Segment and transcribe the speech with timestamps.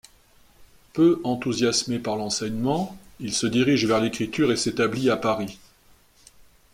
[0.93, 5.59] Peu enthousiasmé par l'enseignement, il se dirige vers l'écriture et s'établit à Paris.